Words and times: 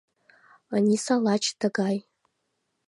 Ониса 0.73 1.15
лач 1.25 1.43
тыгай. 1.59 1.97